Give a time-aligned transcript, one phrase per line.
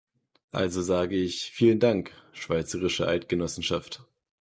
[0.51, 4.01] Also sage ich, vielen Dank, Schweizerische Eidgenossenschaft!